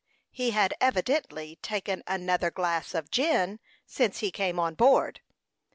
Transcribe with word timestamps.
He 0.31 0.49
had 0.49 0.73
evidently 0.81 1.57
taken 1.61 2.01
another 2.07 2.49
glass 2.49 2.95
of 2.95 3.11
gin 3.11 3.59
since 3.85 4.17
he 4.17 4.31
came 4.31 4.57
on 4.57 4.73
board. 4.73 5.21